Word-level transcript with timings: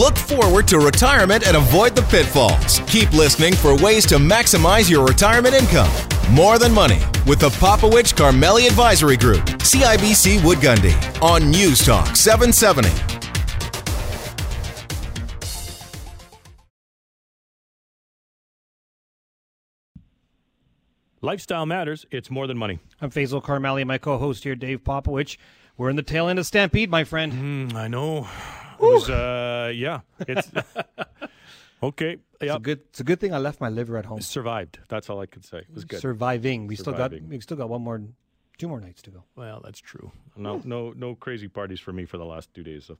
Look 0.00 0.16
forward 0.16 0.66
to 0.68 0.78
retirement 0.78 1.46
and 1.46 1.58
avoid 1.58 1.94
the 1.94 2.00
pitfalls. 2.00 2.80
Keep 2.86 3.12
listening 3.12 3.54
for 3.54 3.76
ways 3.76 4.06
to 4.06 4.14
maximize 4.14 4.88
your 4.88 5.06
retirement 5.06 5.54
income. 5.54 5.90
More 6.30 6.58
Than 6.58 6.72
Money 6.72 7.00
with 7.26 7.38
the 7.38 7.50
Popowich 7.50 8.14
Karmali 8.14 8.66
Advisory 8.66 9.18
Group, 9.18 9.44
CIBC 9.58 10.42
Wood 10.42 10.56
Gundy, 10.56 10.94
on 11.20 11.50
News 11.50 11.84
Talk 11.84 12.16
770. 12.16 12.88
Lifestyle 21.20 21.66
matters. 21.66 22.06
It's 22.10 22.30
more 22.30 22.46
than 22.46 22.56
money. 22.56 22.78
I'm 23.02 23.10
Faisal 23.10 23.44
Karmali, 23.44 23.84
my 23.84 23.98
co-host 23.98 24.44
here, 24.44 24.54
Dave 24.54 24.82
Popowich. 24.82 25.36
We're 25.76 25.90
in 25.90 25.96
the 25.96 26.02
tail 26.02 26.26
end 26.26 26.38
of 26.38 26.46
Stampede, 26.46 26.90
my 26.90 27.04
friend. 27.04 27.70
Mm, 27.70 27.74
I 27.74 27.88
know. 27.88 28.26
It 28.80 28.94
was, 28.94 29.10
uh, 29.10 29.72
yeah. 29.74 30.00
It's 30.26 30.50
okay. 31.82 32.18
It's 32.40 32.54
a 32.54 32.58
good. 32.58 32.80
It's 32.90 33.00
a 33.00 33.04
good 33.04 33.20
thing 33.20 33.34
I 33.34 33.38
left 33.38 33.60
my 33.60 33.68
liver 33.68 33.96
at 33.98 34.06
home. 34.06 34.20
Survived. 34.20 34.78
That's 34.88 35.10
all 35.10 35.20
I 35.20 35.26
could 35.26 35.44
say. 35.44 35.58
It 35.58 35.74
was 35.74 35.84
good. 35.84 36.00
Surviving. 36.00 36.66
We 36.66 36.76
still 36.76 36.92
got. 36.92 37.10
Surviving. 37.10 37.28
We 37.28 37.40
still 37.40 37.56
got 37.58 37.68
one 37.68 37.82
more, 37.82 38.00
two 38.58 38.68
more 38.68 38.80
nights 38.80 39.02
to 39.02 39.10
go. 39.10 39.24
well, 39.36 39.60
that's 39.62 39.80
true. 39.80 40.10
No, 40.36 40.62
no, 40.64 40.92
no 40.96 41.14
crazy 41.14 41.48
parties 41.48 41.80
for 41.80 41.92
me 41.92 42.06
for 42.06 42.16
the 42.16 42.24
last 42.24 42.52
two 42.54 42.62
days. 42.62 42.86
So. 42.86 42.96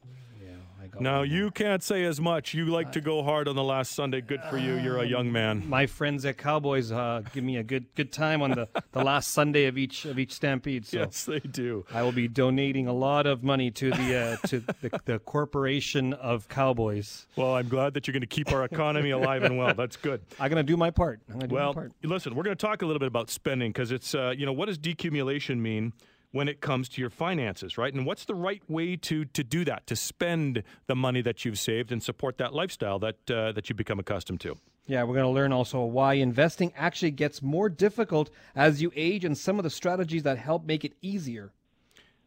Yeah, 0.81 0.85
I 0.85 0.89
got. 0.89 1.03
Now 1.03 1.23
you 1.23 1.43
more. 1.43 1.51
can't 1.51 1.83
say 1.83 2.05
as 2.05 2.21
much. 2.21 2.55
You 2.55 2.67
like 2.67 2.93
to 2.93 3.01
go 3.01 3.23
hard 3.23 3.49
on 3.49 3.57
the 3.57 3.63
last 3.65 3.93
Sunday. 3.93 4.21
Good 4.21 4.43
for 4.51 4.57
you. 4.59 4.77
You're 4.79 4.99
a 4.99 5.07
young 5.07 5.31
man. 5.31 5.69
My 5.69 5.87
friends 5.87 6.25
at 6.25 6.39
Cowboys 6.39 6.91
uh, 6.93 7.23
give 7.33 7.45
me 7.45 7.57
a 7.57 7.63
good 7.63 7.87
good 7.95 8.13
time 8.13 8.43
on 8.43 8.51
the, 8.53 8.69
the 8.93 9.03
last 9.05 9.31
Sunday 9.33 9.67
of 9.67 9.77
each 9.79 10.05
of 10.05 10.19
each 10.19 10.33
Stampede. 10.33 10.87
So 10.87 10.99
Yes, 10.99 11.25
they 11.25 11.41
do. 11.41 11.85
I 11.93 12.03
will 12.03 12.13
be 12.13 12.29
donating 12.29 12.87
a 12.87 12.93
lot 12.93 13.27
of 13.27 13.43
money 13.43 13.71
to 13.73 13.91
the 13.91 14.17
uh, 14.43 14.47
to 14.49 14.61
the, 14.81 15.01
the 15.05 15.19
corporation 15.19 16.13
of 16.15 16.49
Cowboys. 16.49 17.27
Well, 17.37 17.55
I'm 17.55 17.69
glad 17.69 17.95
that 17.95 18.07
you're 18.07 18.13
going 18.13 18.21
to 18.23 18.27
keep 18.27 18.53
our 18.53 18.65
economy 18.65 19.11
alive 19.11 19.43
and 19.45 19.59
well. 19.59 19.75
That's 19.75 19.97
good. 19.97 20.23
I'm 20.41 20.49
gonna 20.49 20.63
do 20.63 20.77
my 20.77 20.91
part. 20.91 21.21
I'm 21.29 21.35
gonna 21.35 21.49
do 21.49 21.55
my 21.55 21.61
Well, 21.61 21.75
part. 21.75 21.93
listen, 22.03 22.35
we're 22.35 22.43
going 22.45 22.57
to 22.57 22.67
talk 22.67 22.83
a 22.83 22.87
little 22.87 23.01
bit 23.01 23.09
about 23.09 23.31
spending 23.31 23.71
because 23.73 23.93
it's, 23.93 24.15
uh, 24.15 24.33
you 24.37 24.47
know, 24.47 24.53
what 24.53 24.67
does 24.67 24.79
decumulation 24.79 25.59
mean 25.59 25.93
when 26.33 26.49
it 26.49 26.61
comes 26.61 26.89
to 26.91 27.01
your 27.01 27.11
finances, 27.11 27.77
right? 27.77 27.93
And 27.93 28.07
what's 28.07 28.25
the 28.25 28.35
right 28.35 28.63
way 28.69 28.97
to 28.97 29.25
to 29.25 29.45
do 29.45 29.65
that, 29.65 29.87
to 29.89 29.97
spend 29.97 30.63
the 30.87 30.95
money 30.95 31.23
that 31.23 31.45
you've 31.45 31.59
saved 31.59 31.93
and 31.93 32.03
support 32.03 32.39
that 32.39 32.55
lifestyle 32.55 32.99
that 33.01 33.31
uh, 33.31 33.53
that 33.53 33.69
you've 33.69 33.77
become 33.77 33.99
accustomed 33.99 34.41
to? 34.43 34.57
Yeah, 34.87 35.05
we're 35.05 35.15
going 35.15 35.27
to 35.27 35.31
learn 35.31 35.53
also 35.53 35.83
why 35.83 36.15
investing 36.15 36.73
actually 36.77 37.13
gets 37.13 37.43
more 37.43 37.69
difficult 37.69 38.31
as 38.57 38.83
you 38.83 38.91
age 38.97 39.25
and 39.25 39.39
some 39.39 39.59
of 39.59 39.63
the 39.63 39.71
strategies 39.71 40.25
that 40.25 40.39
help 40.39 40.65
make 40.65 40.85
it 40.85 40.95
easier. 41.01 41.53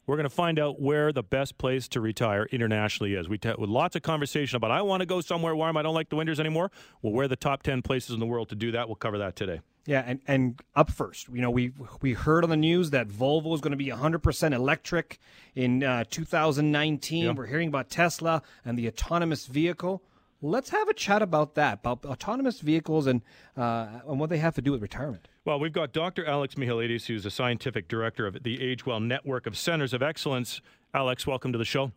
We're 0.06 0.18
going 0.18 0.26
to 0.26 0.30
find 0.30 0.60
out 0.60 0.82
where 0.82 1.14
the 1.14 1.24
best 1.24 1.58
place 1.58 1.88
to 1.90 2.02
retire 2.02 2.46
internationally 2.52 3.14
is. 3.14 3.30
We 3.30 3.38
t- 3.38 3.54
with 3.58 3.70
lots 3.70 3.96
of 3.96 4.02
conversation 4.02 4.58
about 4.58 4.72
I 4.72 4.82
want 4.82 5.02
to 5.02 5.06
go 5.06 5.22
somewhere 5.22 5.56
warm. 5.56 5.78
I 5.78 5.82
don't 5.82 5.96
like 5.96 6.10
the 6.10 6.18
winters 6.18 6.40
anymore. 6.40 6.72
Well, 7.02 7.14
where 7.14 7.26
are 7.26 7.30
the 7.30 7.36
top 7.36 7.64
ten 7.64 7.82
places 7.82 8.12
in 8.12 8.20
the 8.20 8.26
world 8.26 8.50
to 8.50 8.56
do 8.56 8.72
that? 8.72 8.88
We'll 8.88 8.96
cover 8.96 9.18
that 9.20 9.36
today. 9.36 9.62
Yeah, 9.86 10.04
and, 10.06 10.22
and 10.28 10.62
up 10.76 10.92
first, 10.92 11.28
you 11.28 11.42
know, 11.42 11.52
we 11.52 11.74
we 12.02 12.14
heard 12.14 12.44
on 12.46 12.50
the 12.50 12.58
news 12.58 12.92
that 12.92 13.10
Volvo 13.10 13.54
is 13.54 13.60
going 13.60 13.72
to 13.72 13.78
be 13.78 13.88
100% 13.88 14.54
electric 14.54 15.20
in 15.56 15.84
uh, 15.84 16.06
2019. 16.10 17.24
Yeah. 17.26 17.32
We're 17.32 17.46
hearing 17.48 17.68
about 17.68 17.90
Tesla 17.90 18.42
and 18.64 18.78
the 18.78 18.88
autonomous 18.88 19.46
vehicle. 19.46 20.02
Let's 20.46 20.72
have 20.72 20.90
a 20.90 20.94
chat 20.94 21.22
about 21.22 21.56
that, 21.56 21.80
about 21.86 22.04
autonomous 22.06 22.60
vehicles 22.60 23.08
and 23.08 23.22
uh, 23.56 24.02
and 24.06 24.20
what 24.20 24.30
they 24.30 24.40
have 24.40 24.54
to 24.56 24.62
do 24.62 24.74
with 24.74 24.82
retirement. 24.82 25.30
Well, 25.46 25.58
we've 25.58 25.72
got 25.72 25.94
Dr. 25.94 26.26
Alex 26.26 26.56
Mihailidis, 26.56 27.06
who's 27.06 27.24
the 27.24 27.32
scientific 27.32 27.88
director 27.88 28.28
of 28.28 28.44
the 28.44 28.58
AgeWell 28.58 29.02
Network 29.02 29.48
of 29.48 29.58
Centers 29.58 29.94
of 29.94 30.04
Excellence. 30.04 30.60
Alex, 30.94 31.26
welcome 31.26 31.54
to 31.54 31.58
the 31.58 31.64
show. 31.64 31.94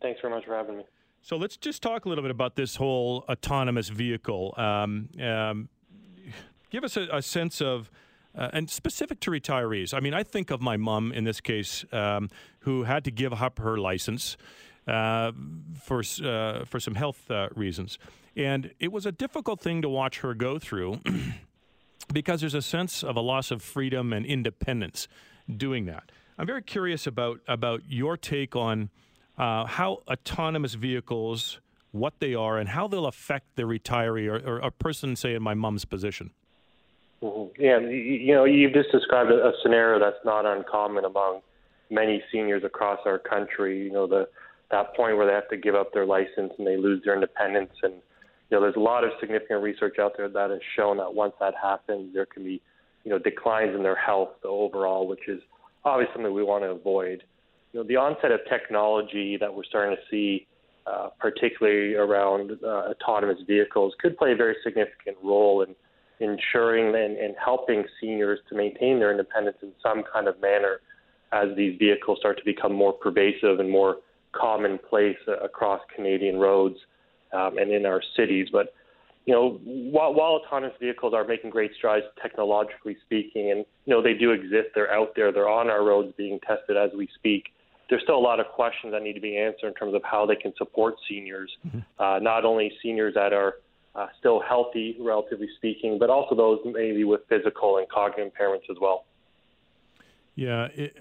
Thanks 0.00 0.20
very 0.20 0.32
much 0.32 0.44
for 0.44 0.54
having 0.54 0.76
me. 0.78 0.84
So 1.20 1.36
let's 1.36 1.56
just 1.56 1.82
talk 1.82 2.04
a 2.04 2.08
little 2.08 2.22
bit 2.22 2.30
about 2.30 2.54
this 2.54 2.76
whole 2.76 3.24
autonomous 3.28 3.88
vehicle. 3.88 4.54
Um, 4.56 5.08
um, 5.20 5.68
give 6.70 6.84
us 6.84 6.96
a, 6.96 7.08
a 7.12 7.22
sense 7.22 7.60
of, 7.60 7.90
uh, 8.36 8.50
and 8.52 8.70
specific 8.70 9.18
to 9.20 9.32
retirees. 9.32 9.92
I 9.92 9.98
mean, 9.98 10.14
I 10.14 10.22
think 10.22 10.52
of 10.52 10.60
my 10.60 10.76
mom 10.76 11.10
in 11.10 11.24
this 11.24 11.40
case, 11.40 11.84
um, 11.90 12.30
who 12.60 12.84
had 12.84 13.02
to 13.04 13.10
give 13.10 13.32
up 13.32 13.58
her 13.58 13.76
license 13.78 14.36
for 14.88 16.02
uh, 16.24 16.64
for 16.64 16.80
some 16.80 16.94
health 16.94 17.30
uh, 17.30 17.48
reasons, 17.54 17.98
and 18.36 18.72
it 18.80 18.90
was 18.92 19.06
a 19.06 19.12
difficult 19.12 19.60
thing 19.60 19.82
to 19.82 19.88
watch 19.88 20.20
her 20.20 20.34
go 20.34 20.58
through. 20.58 21.00
because 22.12 22.40
there's 22.40 22.54
a 22.54 22.62
sense 22.62 23.04
of 23.04 23.16
a 23.16 23.20
loss 23.20 23.50
of 23.50 23.62
freedom 23.62 24.14
and 24.14 24.24
independence 24.24 25.08
doing 25.54 25.84
that. 25.84 26.10
I'm 26.38 26.46
very 26.46 26.62
curious 26.62 27.06
about 27.06 27.40
about 27.46 27.82
your 27.88 28.16
take 28.16 28.56
on 28.56 28.90
uh, 29.36 29.66
how 29.66 30.02
autonomous 30.08 30.74
vehicles, 30.74 31.60
what 31.92 32.14
they 32.18 32.34
are, 32.34 32.58
and 32.58 32.70
how 32.70 32.88
they'll 32.88 33.06
affect 33.06 33.56
the 33.56 33.62
retiree 33.62 34.28
or, 34.28 34.38
or 34.46 34.58
a 34.58 34.70
person, 34.70 35.16
say, 35.16 35.34
in 35.34 35.42
my 35.42 35.54
mom's 35.54 35.84
position. 35.84 36.30
Mhm. 37.22 37.50
Yeah, 37.58 37.78
you, 37.80 37.96
you 37.96 38.34
know, 38.34 38.44
you've 38.44 38.72
just 38.72 38.90
described 38.92 39.30
a, 39.30 39.48
a 39.48 39.52
scenario 39.62 39.98
that's 39.98 40.24
not 40.24 40.46
uncommon 40.46 41.04
among 41.04 41.40
many 41.90 42.22
seniors 42.30 42.64
across 42.64 43.00
our 43.04 43.18
country. 43.18 43.82
You 43.82 43.92
know, 43.92 44.06
the 44.06 44.28
that 44.70 44.94
point 44.94 45.16
where 45.16 45.26
they 45.26 45.32
have 45.32 45.48
to 45.48 45.56
give 45.56 45.74
up 45.74 45.92
their 45.92 46.06
license 46.06 46.52
and 46.58 46.66
they 46.66 46.76
lose 46.76 47.02
their 47.04 47.14
independence, 47.14 47.72
and 47.82 47.94
you 48.50 48.56
know, 48.56 48.60
there's 48.62 48.76
a 48.76 48.80
lot 48.80 49.04
of 49.04 49.10
significant 49.20 49.62
research 49.62 49.96
out 49.98 50.12
there 50.16 50.28
that 50.28 50.50
has 50.50 50.60
shown 50.76 50.96
that 50.98 51.12
once 51.12 51.34
that 51.40 51.54
happens, 51.60 52.14
there 52.14 52.26
can 52.26 52.44
be, 52.44 52.62
you 53.04 53.10
know, 53.10 53.18
declines 53.18 53.74
in 53.74 53.82
their 53.82 53.96
health 53.96 54.30
overall, 54.44 55.06
which 55.06 55.28
is 55.28 55.40
obviously 55.84 56.14
something 56.14 56.32
we 56.32 56.42
want 56.42 56.64
to 56.64 56.70
avoid. 56.70 57.22
You 57.72 57.80
know, 57.80 57.86
the 57.86 57.96
onset 57.96 58.32
of 58.32 58.40
technology 58.48 59.36
that 59.38 59.54
we're 59.54 59.64
starting 59.64 59.96
to 59.96 60.02
see, 60.10 60.46
uh, 60.86 61.10
particularly 61.20 61.94
around 61.94 62.52
uh, 62.64 62.90
autonomous 62.90 63.38
vehicles, 63.46 63.92
could 64.00 64.16
play 64.16 64.32
a 64.32 64.36
very 64.36 64.56
significant 64.64 65.18
role 65.22 65.62
in 65.62 65.74
ensuring 66.20 66.86
and, 66.86 67.16
and 67.16 67.34
helping 67.42 67.84
seniors 68.00 68.40
to 68.48 68.56
maintain 68.56 68.98
their 68.98 69.10
independence 69.10 69.58
in 69.62 69.72
some 69.82 70.02
kind 70.10 70.26
of 70.26 70.40
manner 70.40 70.80
as 71.32 71.48
these 71.56 71.78
vehicles 71.78 72.18
start 72.18 72.38
to 72.38 72.44
become 72.44 72.72
more 72.72 72.92
pervasive 72.92 73.60
and 73.60 73.70
more 73.70 73.98
commonplace 74.32 75.18
across 75.42 75.80
Canadian 75.94 76.38
roads 76.38 76.76
um, 77.32 77.58
and 77.58 77.70
in 77.70 77.86
our 77.86 78.02
cities. 78.16 78.48
But 78.50 78.74
you 79.26 79.34
know, 79.34 79.60
while, 79.62 80.14
while 80.14 80.40
autonomous 80.42 80.74
vehicles 80.80 81.12
are 81.12 81.24
making 81.24 81.50
great 81.50 81.72
strides 81.76 82.06
technologically 82.22 82.96
speaking, 83.04 83.50
and 83.50 83.64
you 83.84 83.94
know 83.94 84.02
they 84.02 84.14
do 84.14 84.32
exist, 84.32 84.68
they're 84.74 84.92
out 84.92 85.12
there, 85.14 85.32
they're 85.32 85.48
on 85.48 85.68
our 85.68 85.84
roads 85.84 86.12
being 86.16 86.40
tested 86.46 86.76
as 86.76 86.90
we 86.96 87.08
speak. 87.14 87.48
There's 87.90 88.02
still 88.02 88.16
a 88.16 88.20
lot 88.20 88.40
of 88.40 88.46
questions 88.46 88.92
that 88.92 89.02
need 89.02 89.14
to 89.14 89.20
be 89.20 89.36
answered 89.36 89.68
in 89.68 89.74
terms 89.74 89.94
of 89.94 90.02
how 90.02 90.26
they 90.26 90.36
can 90.36 90.54
support 90.56 90.94
seniors, 91.08 91.50
uh, 91.98 92.18
not 92.20 92.44
only 92.44 92.72
seniors 92.82 93.14
that 93.14 93.32
are 93.32 93.56
uh, 93.94 94.06
still 94.18 94.40
healthy, 94.40 94.96
relatively 95.00 95.48
speaking, 95.56 95.98
but 95.98 96.10
also 96.10 96.34
those 96.34 96.60
maybe 96.64 97.04
with 97.04 97.20
physical 97.28 97.78
and 97.78 97.88
cognitive 97.88 98.32
impairments 98.32 98.70
as 98.70 98.76
well. 98.80 99.04
Yeah, 100.36 100.68
it, 100.74 100.96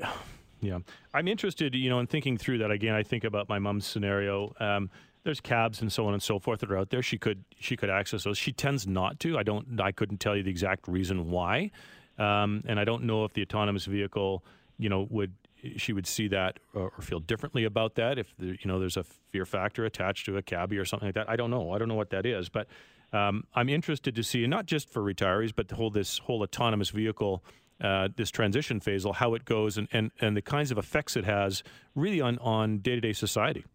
yeah. 0.62 0.80
I'm 1.14 1.28
interested, 1.28 1.76
you 1.76 1.90
know, 1.90 2.00
in 2.00 2.08
thinking 2.08 2.38
through 2.38 2.60
that 2.60 2.72
again. 2.72 2.96
I 2.96 3.04
think 3.04 3.24
about 3.24 3.50
my 3.50 3.60
mom's 3.60 3.86
scenario. 3.86 4.54
Um, 4.60 4.90
there's 5.24 5.42
cabs 5.42 5.82
and 5.82 5.92
so 5.92 6.08
on 6.08 6.14
and 6.14 6.24
so 6.24 6.40
forth 6.40 6.62
that 6.62 6.72
are 6.72 6.78
out 6.78 6.90
there. 6.90 7.02
She 7.02 7.18
could 7.18 7.44
she 7.60 7.76
could 7.76 7.90
access 7.90 8.24
those. 8.24 8.38
She 8.38 8.52
tends 8.52 8.88
not 8.88 9.20
to. 9.22 9.38
I 9.38 9.44
don't. 9.44 9.80
I 9.80 9.92
couldn't 9.92 10.20
tell 10.20 10.36
you 10.36 10.44
the 10.44 10.50
exact 10.50 10.88
reason 10.88 11.30
why, 11.30 11.72
um, 12.18 12.64
and 12.66 12.80
I 12.80 12.86
don't 12.86 13.04
know 13.04 13.26
if 13.26 13.34
the 13.34 13.42
autonomous 13.42 13.86
vehicle, 13.86 14.44
you 14.78 14.90
know, 14.90 15.06
would 15.10 15.34
she 15.76 15.92
would 15.92 16.08
see 16.08 16.28
that 16.30 16.60
or, 16.74 16.92
or 16.98 17.02
feel 17.02 17.20
differently 17.20 17.66
about 17.66 17.96
that 17.96 18.18
if 18.18 18.34
you 18.38 18.58
know 18.66 18.80
there's 18.80 18.96
a 18.96 19.04
fear 19.04 19.46
factor 19.46 19.86
attached 19.86 20.26
to 20.28 20.38
a 20.38 20.42
cabbie 20.42 20.78
or 20.78 20.86
something 20.86 21.08
like 21.08 21.16
that. 21.16 21.30
I 21.30 21.36
don't 21.36 21.52
know. 21.52 21.72
I 21.72 21.78
don't 21.78 21.90
know 21.90 21.96
what 21.96 22.12
that 22.12 22.26
is, 22.26 22.48
but 22.48 22.68
um, 23.14 23.46
I'm 23.54 23.70
interested 23.70 24.16
to 24.16 24.24
see, 24.24 24.46
not 24.48 24.66
just 24.66 24.90
for 24.90 25.02
retirees, 25.02 25.54
but 25.56 25.68
the 25.68 25.76
whole 25.76 25.90
this 25.90 26.20
whole 26.20 26.42
autonomous 26.42 26.90
vehicle 26.90 27.44
uh, 27.82 28.10
this 28.16 28.32
transition 28.32 28.80
phase, 28.80 29.06
how 29.16 29.34
it 29.34 29.46
goes, 29.46 29.78
and, 29.78 29.88
and, 29.92 30.12
and 30.20 30.36
the 30.36 30.42
kinds 30.42 30.72
of 30.72 30.78
effects 30.78 31.16
it 31.16 31.26
has 31.26 31.64
really 31.96 32.22
on, 32.22 32.38
on 32.40 32.80
day 32.80 32.96
to 32.96 33.02
day 33.02 33.14
society. 33.14 33.66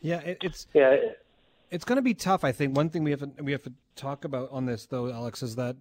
Yeah, 0.00 0.20
it, 0.20 0.38
it's 0.42 0.66
Yeah, 0.74 0.96
it's 1.70 1.84
going 1.84 1.96
to 1.96 2.02
be 2.02 2.14
tough. 2.14 2.44
I 2.44 2.52
think 2.52 2.76
one 2.76 2.90
thing 2.90 3.04
we 3.04 3.10
have 3.10 3.20
to, 3.20 3.42
we 3.42 3.52
have 3.52 3.62
to 3.64 3.72
talk 3.96 4.24
about 4.24 4.50
on 4.50 4.66
this 4.66 4.86
though, 4.86 5.10
Alex, 5.10 5.42
is 5.42 5.56
that 5.56 5.76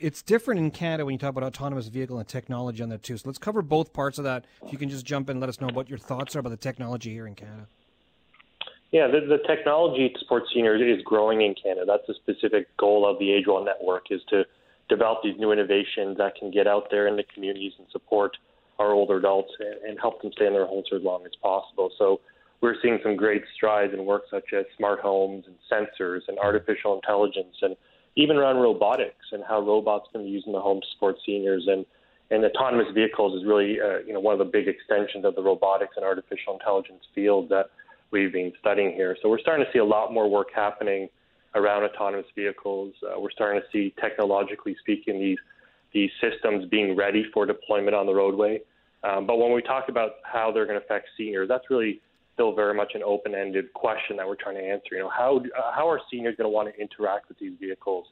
it's 0.00 0.22
different 0.22 0.60
in 0.60 0.70
Canada 0.70 1.04
when 1.04 1.12
you 1.12 1.18
talk 1.18 1.30
about 1.30 1.44
autonomous 1.44 1.88
vehicle 1.88 2.18
and 2.18 2.26
technology 2.26 2.82
on 2.82 2.88
that 2.88 3.02
too. 3.02 3.16
So 3.16 3.28
let's 3.28 3.38
cover 3.38 3.62
both 3.62 3.92
parts 3.92 4.18
of 4.18 4.24
that. 4.24 4.44
If 4.64 4.72
you 4.72 4.78
can 4.78 4.88
just 4.88 5.06
jump 5.06 5.30
in, 5.30 5.34
and 5.34 5.40
let 5.40 5.48
us 5.48 5.60
know 5.60 5.68
what 5.72 5.88
your 5.88 5.98
thoughts 5.98 6.34
are 6.36 6.40
about 6.40 6.50
the 6.50 6.56
technology 6.56 7.12
here 7.12 7.26
in 7.26 7.34
Canada. 7.34 7.66
Yeah, 8.90 9.08
the, 9.08 9.20
the 9.20 9.38
technology 9.46 10.08
to 10.08 10.18
support 10.20 10.44
seniors 10.52 10.80
is 10.80 11.02
growing 11.04 11.42
in 11.42 11.54
Canada. 11.60 11.84
That's 11.86 12.08
a 12.08 12.14
specific 12.14 12.76
goal 12.76 13.08
of 13.08 13.18
the 13.18 13.32
Age 13.32 13.44
Well 13.46 13.64
Network 13.64 14.06
is 14.10 14.20
to 14.30 14.44
develop 14.88 15.18
these 15.22 15.36
new 15.38 15.52
innovations 15.52 16.18
that 16.18 16.34
can 16.36 16.50
get 16.50 16.66
out 16.66 16.88
there 16.90 17.06
in 17.06 17.16
the 17.16 17.24
communities 17.34 17.72
and 17.78 17.86
support 17.90 18.36
our 18.78 18.92
older 18.92 19.18
adults 19.18 19.52
and, 19.60 19.98
help 19.98 20.20
them 20.20 20.30
stay 20.34 20.46
in 20.46 20.52
their 20.52 20.66
homes 20.66 20.86
for 20.90 20.96
as 20.96 21.02
long 21.02 21.24
as 21.24 21.32
possible. 21.40 21.90
So 21.96 22.20
we're 22.60 22.74
seeing 22.82 22.98
some 23.02 23.16
great 23.16 23.42
strides 23.54 23.92
in 23.94 24.04
work 24.04 24.22
such 24.30 24.52
as 24.52 24.64
smart 24.76 25.00
homes 25.00 25.44
and 25.46 25.56
sensors 25.70 26.20
and 26.28 26.38
artificial 26.38 26.94
intelligence 26.94 27.56
and 27.62 27.76
even 28.16 28.36
around 28.36 28.56
robotics 28.56 29.26
and 29.32 29.42
how 29.48 29.60
robots 29.60 30.08
can 30.12 30.24
be 30.24 30.30
used 30.30 30.46
in 30.46 30.52
the 30.52 30.60
home 30.60 30.80
to 30.80 30.86
support 30.94 31.16
seniors 31.24 31.66
and 31.68 31.84
and 32.30 32.42
autonomous 32.44 32.86
vehicles 32.94 33.38
is 33.38 33.46
really 33.46 33.78
uh, 33.80 33.98
you 33.98 34.12
know 34.12 34.20
one 34.20 34.32
of 34.32 34.38
the 34.38 34.50
big 34.50 34.66
extensions 34.66 35.24
of 35.24 35.34
the 35.34 35.42
robotics 35.42 35.94
and 35.96 36.04
artificial 36.04 36.54
intelligence 36.54 37.04
field 37.14 37.48
that 37.50 37.66
we've 38.10 38.32
been 38.32 38.52
studying 38.60 38.92
here. 38.92 39.16
So 39.22 39.28
we're 39.28 39.40
starting 39.40 39.64
to 39.66 39.72
see 39.72 39.78
a 39.78 39.84
lot 39.84 40.12
more 40.12 40.28
work 40.30 40.48
happening 40.54 41.08
around 41.54 41.84
autonomous 41.84 42.26
vehicles. 42.34 42.92
Uh, 43.02 43.20
we're 43.20 43.30
starting 43.30 43.60
to 43.60 43.66
see, 43.72 43.94
technologically 44.00 44.76
speaking, 44.80 45.20
these 45.20 45.38
these 45.92 46.10
systems 46.20 46.68
being 46.68 46.96
ready 46.96 47.24
for 47.32 47.46
deployment 47.46 47.94
on 47.94 48.04
the 48.04 48.12
roadway. 48.12 48.60
Um, 49.04 49.26
but 49.26 49.38
when 49.38 49.52
we 49.52 49.62
talk 49.62 49.88
about 49.88 50.14
how 50.24 50.50
they're 50.50 50.66
going 50.66 50.78
to 50.78 50.84
affect 50.84 51.06
seniors, 51.16 51.48
that's 51.48 51.70
really 51.70 52.00
still 52.32 52.52
very 52.52 52.74
much 52.74 52.92
an 52.94 53.02
open-ended 53.04 53.72
question 53.74 54.16
that 54.16 54.26
we're 54.26 54.34
trying 54.34 54.56
to 54.56 54.62
answer. 54.62 54.96
You 54.96 55.00
know, 55.00 55.10
how 55.10 55.38
uh, 55.38 55.72
how 55.72 55.88
are 55.88 56.00
seniors 56.10 56.36
going 56.36 56.50
to 56.50 56.54
want 56.54 56.74
to 56.74 56.80
interact 56.80 57.28
with 57.28 57.38
these 57.38 57.52
vehicles? 57.60 58.06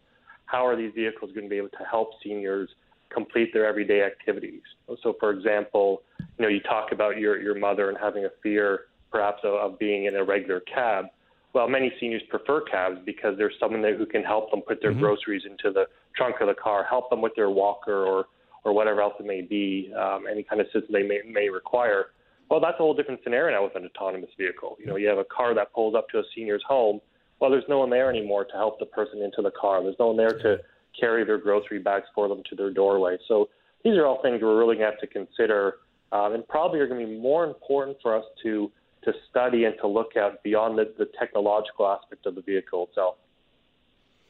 How 0.47 0.67
are 0.67 0.77
these 0.77 0.93
vehicles 0.95 1.33
going 1.33 1.47
to 1.47 1.51
be 1.51 1.57
able 1.57 1.71
to 1.71 1.85
help 1.91 2.11
seniors 2.23 2.69
complete 3.09 3.53
their 3.53 3.67
everyday 3.67 4.03
activities? 4.03 4.63
So, 5.03 5.17
for 5.19 5.31
example, 5.31 6.03
you 6.39 6.43
know, 6.43 6.49
you 6.49 6.61
talk 6.61 6.93
about 6.93 7.19
your 7.19 7.41
your 7.41 7.59
mother 7.59 7.89
and 7.89 7.99
having 7.99 8.25
a 8.25 8.31
fear, 8.43 8.83
perhaps, 9.11 9.41
of, 9.45 9.55
of 9.55 9.79
being 9.79 10.05
in 10.05 10.15
a 10.17 10.23
regular 10.23 10.61
cab. 10.61 11.07
Well, 11.55 11.69
many 11.69 11.93
seniors 12.01 12.23
prefer 12.31 12.63
cabs 12.63 12.99
because 13.05 13.37
there's 13.37 13.55
someone 13.61 13.83
there 13.83 13.97
who 13.97 14.07
can 14.07 14.23
help 14.23 14.51
them 14.51 14.63
put 14.63 14.81
their 14.81 14.93
mm-hmm. 14.93 15.01
groceries 15.01 15.43
into 15.45 15.71
the 15.71 15.85
trunk 16.17 16.37
of 16.41 16.49
the 16.49 16.55
car, 16.55 16.85
help 16.89 17.11
them 17.11 17.21
with 17.21 17.33
their 17.37 17.51
walker 17.51 18.05
or 18.05 18.27
or 18.65 18.73
whatever 18.73 19.03
else 19.03 19.15
it 19.19 19.27
may 19.27 19.41
be, 19.41 19.93
um, 19.99 20.25
any 20.31 20.45
kind 20.45 20.61
of 20.61 20.69
system 20.69 20.87
they 20.93 21.03
may 21.03 21.21
may 21.29 21.49
require. 21.49 22.07
Well, 22.49 22.61
that's 22.61 22.75
a 22.75 22.83
whole 22.83 22.95
different 22.95 23.21
scenario 23.25 23.57
now 23.57 23.65
with 23.65 23.77
an 23.77 23.89
autonomous 23.95 24.31
vehicle. 24.39 24.77
You 24.79 24.87
know, 24.87 24.97
you 24.97 25.09
have 25.09 25.19
a 25.19 25.25
car 25.25 25.55
that 25.55 25.73
pulls 25.73 25.95
up 25.95 26.09
to 26.11 26.19
a 26.19 26.23
senior's 26.35 26.63
home. 26.67 27.01
Well, 27.41 27.51
there's 27.51 27.65
no 27.69 27.79
one 27.79 27.91
there 27.91 28.11
anymore 28.11 28.45
to 28.45 28.53
help 28.53 28.79
the 28.79 28.87
person 28.87 29.21
into 29.23 29.43
the 29.43 29.51
car. 29.59 29.83
There's 29.83 29.97
no 29.99 30.09
one 30.09 30.17
there 30.17 30.39
to 30.39 30.59
carry 30.99 31.25
their 31.25 31.39
grocery 31.39 31.79
bags 31.79 32.07
for 32.15 32.29
them 32.29 32.43
to 32.51 32.55
their 32.55 32.71
doorway. 32.71 33.17
So 33.27 33.49
these 33.85 33.95
are 33.95 34.07
all 34.07 34.23
things 34.23 34.41
we're 34.43 34.59
really 34.59 34.77
going 34.77 34.87
to 34.87 34.93
have 34.93 35.01
to 35.01 35.07
consider, 35.07 35.77
um, 36.13 36.35
and 36.35 36.47
probably 36.47 36.79
are 36.81 36.87
going 36.87 37.01
to 37.01 37.07
be 37.07 37.19
more 37.19 37.45
important 37.45 37.97
for 38.03 38.17
us 38.17 38.25
to 38.43 38.71
to 39.05 39.13
study 39.29 39.65
and 39.65 39.75
to 39.81 39.87
look 39.87 40.17
at 40.17 40.43
beyond 40.43 40.79
the, 40.79 40.93
the 40.99 41.09
technological 41.19 41.87
aspect 41.87 42.27
of 42.27 42.35
the 42.35 42.43
vehicle 42.43 42.87
itself. 42.89 43.17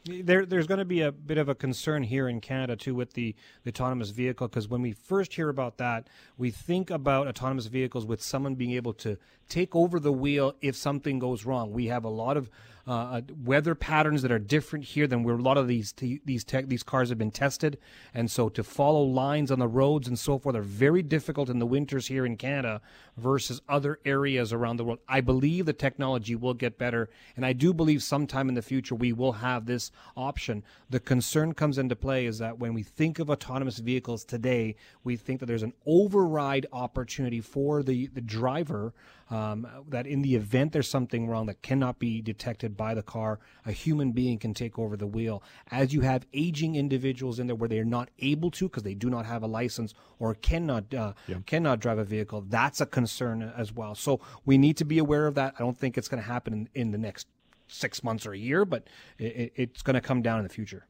There, 0.05 0.45
there's 0.45 0.67
going 0.67 0.79
to 0.79 0.85
be 0.85 1.03
a 1.03 1.13
bit 1.13 1.39
of 1.39 1.49
a 1.49 1.55
concern 1.55 2.03
here 2.03 2.29
in 2.29 2.41
Canada 2.41 2.75
too 2.75 2.93
with 2.95 3.13
the, 3.13 3.37
the 3.63 3.71
autonomous 3.71 4.11
vehicle 4.11 4.49
because 4.49 4.67
when 4.67 4.83
we 4.83 4.93
first 4.93 5.35
hear 5.35 5.49
about 5.49 5.77
that, 5.79 6.09
we 6.37 6.51
think 6.51 6.91
about 6.91 7.29
autonomous 7.29 7.67
vehicles 7.67 8.05
with 8.05 8.21
someone 8.21 8.57
being 8.57 8.73
able 8.73 8.95
to 8.95 9.17
take 9.49 9.77
over 9.77 10.01
the 10.01 10.13
wheel 10.13 10.55
if 10.61 10.75
something 10.75 11.21
goes 11.21 11.47
wrong. 11.47 11.73
We 11.73 11.87
have 11.87 12.05
a 12.05 12.09
lot 12.09 12.37
of 12.37 12.51
uh, 12.87 12.91
uh, 12.91 13.21
weather 13.45 13.75
patterns 13.75 14.23
that 14.23 14.33
are 14.33 14.39
different 14.39 14.85
here 14.85 15.07
than 15.07 15.23
where 15.23 15.37
a 15.37 15.43
lot 15.43 15.57
of 15.57 15.69
these 15.69 15.93
these 15.93 16.43
tech, 16.43 16.69
these 16.69 16.83
cars 16.83 17.11
have 17.11 17.19
been 17.19 17.31
tested, 17.31 17.79
and 18.13 18.31
so 18.31 18.49
to 18.49 18.65
follow 18.65 19.03
lines 19.03 19.51
on 19.51 19.59
the 19.59 19.69
roads 19.69 20.09
and 20.09 20.19
so 20.19 20.39
forth 20.39 20.57
are 20.57 20.63
very 20.63 21.03
difficult 21.03 21.49
in 21.49 21.59
the 21.61 21.67
winters 21.67 22.09
here 22.09 22.27
in 22.27 22.37
Canada 22.37 22.81
versus 23.17 23.61
other 23.69 24.01
areas 24.05 24.53
around 24.53 24.79
the 24.79 24.85
world. 24.85 24.99
I 25.09 25.21
believe 25.21 25.67
the 25.67 25.73
technology 25.73 26.35
will 26.35 26.55
get 26.55 26.77
better, 26.77 27.09
and 27.37 27.47
I 27.47 27.53
do 27.53 27.73
believe 27.73 28.03
sometime 28.03 28.49
in 28.49 28.55
the 28.57 28.63
future 28.63 28.95
we 28.95 29.13
will 29.13 29.33
have 29.33 29.67
this 29.67 29.93
option. 30.17 30.65
The 30.91 31.01
concern 31.01 31.55
comes 31.55 31.79
into 31.79 31.95
play 31.95 32.27
is 32.27 32.39
that 32.39 32.59
when 32.59 32.75
we 32.75 32.83
think 32.83 33.19
of 33.19 33.31
autonomous 33.31 33.79
vehicles 33.79 34.25
today, 34.25 34.75
we 35.05 35.17
think 35.17 35.39
that 35.41 35.47
there's 35.47 35.63
an 35.63 35.75
override 35.87 36.67
opportunity 36.73 37.41
for 37.41 37.83
the 37.83 38.09
the 38.09 38.21
driver 38.21 38.93
um, 39.31 39.67
that 39.89 40.07
in 40.07 40.23
the 40.23 40.35
event 40.35 40.73
there's 40.73 40.89
something 40.89 41.27
wrong 41.27 41.47
that 41.47 41.63
cannot 41.63 41.99
be 41.99 42.21
detected 42.21 42.72
by 42.77 42.95
the 42.95 43.03
car, 43.03 43.39
a 43.67 43.73
human 43.73 44.13
being 44.13 44.39
can 44.39 44.55
take 44.55 44.79
over 44.79 44.97
the 44.97 45.07
wheel. 45.07 45.43
As 45.71 45.93
you 45.93 46.01
have 46.03 46.27
aging 46.33 46.77
individuals 46.77 47.39
in 47.39 47.47
there 47.47 47.57
where 47.57 47.69
they're 47.69 47.85
not 47.85 48.11
able 48.19 48.51
to 48.53 48.69
because 48.69 48.83
they 48.83 48.95
do 48.95 49.11
not 49.11 49.27
have 49.27 49.43
a 49.43 49.47
license 49.47 49.95
or 50.19 50.35
cannot 50.35 50.93
uh, 50.95 51.13
yeah. 51.27 51.37
cannot 51.47 51.81
drive 51.81 51.99
a 51.99 52.05
vehicle, 52.05 52.45
that's 52.49 52.81
a 52.81 52.87
concern 52.87 53.53
as 53.57 53.73
well. 53.73 53.95
So 53.95 54.21
we 54.45 54.59
need 54.59 54.77
to 54.79 54.85
be 54.85 54.99
aware 54.99 55.27
of 55.27 55.35
that. 55.37 55.55
I 55.57 55.63
don't 55.63 55.79
think 55.79 55.97
it's 55.97 56.09
going 56.09 56.23
to 56.23 56.29
happen 56.29 56.53
in, 56.53 56.69
in, 56.75 56.91
the 56.93 56.99
next 56.99 57.27
six 57.69 58.03
months 58.05 58.27
or 58.27 58.33
a 58.33 58.39
year, 58.39 58.65
but 58.65 58.87
it, 59.19 59.53
it's 59.57 59.83
going 59.83 59.95
to 59.95 60.01
come 60.01 60.23
down 60.23 60.39
in 60.39 60.45
the 60.45 60.53
future. 60.53 60.87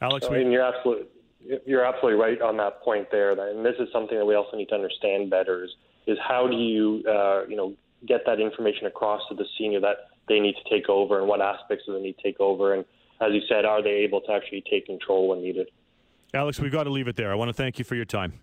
Alex, 0.00 0.26
I 0.28 0.34
mean, 0.34 0.50
you're 0.50 0.62
absolutely 0.62 1.06
you're 1.64 1.84
absolutely 1.84 2.20
right 2.20 2.40
on 2.40 2.56
that 2.56 2.82
point 2.82 3.08
there. 3.10 3.32
And 3.32 3.64
this 3.64 3.76
is 3.78 3.88
something 3.92 4.18
that 4.18 4.24
we 4.24 4.34
also 4.34 4.56
need 4.56 4.68
to 4.68 4.74
understand 4.74 5.30
better. 5.30 5.64
Is 5.64 5.70
is 6.06 6.18
how 6.26 6.46
do 6.46 6.56
you 6.56 7.02
uh, 7.08 7.44
you 7.48 7.56
know 7.56 7.74
get 8.06 8.22
that 8.26 8.40
information 8.40 8.86
across 8.86 9.22
to 9.28 9.34
the 9.34 9.44
senior 9.58 9.80
that 9.80 10.08
they 10.28 10.40
need 10.40 10.54
to 10.62 10.70
take 10.70 10.88
over 10.88 11.18
and 11.18 11.28
what 11.28 11.40
aspects 11.40 11.84
do 11.86 11.94
they 11.94 12.00
need 12.00 12.16
to 12.16 12.22
take 12.22 12.40
over? 12.40 12.74
And 12.74 12.84
as 13.20 13.32
you 13.32 13.40
said 13.48 13.64
are 13.64 13.82
they 13.82 13.90
able 13.90 14.20
to 14.22 14.32
actually 14.32 14.62
take 14.70 14.86
control 14.86 15.28
when 15.28 15.42
needed? 15.42 15.68
Alex 16.34 16.60
we've 16.60 16.72
got 16.72 16.84
to 16.84 16.90
leave 16.90 17.08
it 17.08 17.16
there. 17.16 17.32
I 17.32 17.34
want 17.34 17.48
to 17.48 17.54
thank 17.54 17.78
you 17.78 17.84
for 17.84 17.94
your 17.94 18.04
time. 18.04 18.34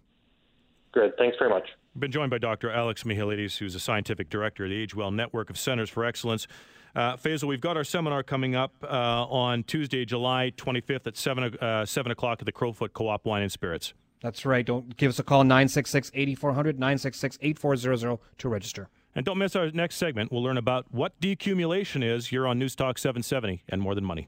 Good 0.91 1.17
thanks 1.17 1.37
very 1.37 1.49
much. 1.49 1.67
I've 1.95 1.99
been 1.99 2.11
joined 2.11 2.31
by 2.31 2.37
dr 2.37 2.69
alex 2.69 3.03
mihailidis 3.03 3.57
who's 3.57 3.75
a 3.75 3.79
scientific 3.79 4.29
director 4.29 4.65
of 4.65 4.69
the 4.69 4.85
agewell 4.85 5.13
network 5.13 5.49
of 5.49 5.57
centers 5.57 5.89
for 5.89 6.05
excellence. 6.05 6.47
Uh, 6.95 7.17
Faisal, 7.17 7.47
we've 7.47 7.61
got 7.61 7.75
our 7.75 7.83
seminar 7.83 8.21
coming 8.21 8.55
up 8.55 8.71
uh, 8.83 9.25
on 9.25 9.63
Tuesday, 9.63 10.05
July 10.05 10.53
25th 10.55 11.07
at 11.07 11.17
7, 11.17 11.57
uh, 11.57 11.85
7 11.85 12.11
o'clock 12.11 12.37
at 12.39 12.45
the 12.45 12.51
Crowfoot 12.51 12.93
Co-op 12.93 13.25
Wine 13.25 13.41
and 13.41 13.51
Spirits. 13.51 13.95
That's 14.21 14.45
right. 14.45 14.65
Don't 14.65 14.95
give 14.95 15.09
us 15.09 15.19
a 15.19 15.23
call 15.23 15.43
966 15.43 16.11
8400 16.13 16.79
966 16.79 17.37
8400 17.41 18.19
to 18.37 18.49
register. 18.49 18.89
And 19.15 19.25
don't 19.25 19.37
miss 19.37 19.55
our 19.55 19.69
next 19.71 19.95
segment. 19.97 20.31
We'll 20.31 20.43
learn 20.43 20.57
about 20.57 20.85
what 20.91 21.19
decumulation 21.21 22.03
is 22.03 22.31
You're 22.31 22.47
on 22.47 22.57
News 22.59 22.75
Talk 22.75 22.97
770 22.97 23.63
and 23.69 23.81
more 23.81 23.95
than 23.95 24.03
money. 24.03 24.27